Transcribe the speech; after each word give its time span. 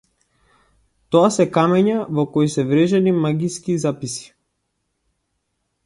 Тоа 1.15 1.27
се 1.35 1.45
камења 1.59 1.99
во 2.21 2.25
кои 2.37 2.51
се 2.55 2.65
врежани 2.73 3.15
магиски 3.27 3.79
записи. 3.87 4.27